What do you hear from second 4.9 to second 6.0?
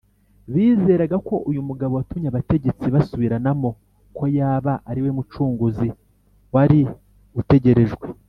we Mucunguzi